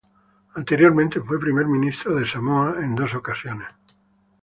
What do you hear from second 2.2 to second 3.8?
Samoa en dos ocasiones.